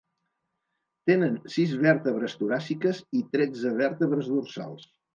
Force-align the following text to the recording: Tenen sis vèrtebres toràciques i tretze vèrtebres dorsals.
Tenen 1.11 1.35
sis 1.57 1.77
vèrtebres 1.85 2.37
toràciques 2.41 3.05
i 3.23 3.25
tretze 3.37 3.79
vèrtebres 3.87 4.35
dorsals. 4.37 4.95